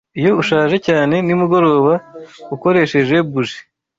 [0.19, 1.93] Iyo ushaje cyane nimugoroba
[2.55, 3.59] ukoresheje buji